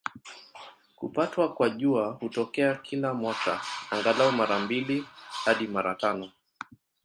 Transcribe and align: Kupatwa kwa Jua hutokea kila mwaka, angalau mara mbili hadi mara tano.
Kupatwa 0.95 1.53
kwa 1.53 1.69
Jua 1.69 2.17
hutokea 2.19 2.75
kila 2.75 3.13
mwaka, 3.13 3.61
angalau 3.91 4.31
mara 4.31 4.59
mbili 4.59 5.05
hadi 5.45 5.67
mara 5.67 5.95
tano. 5.95 6.31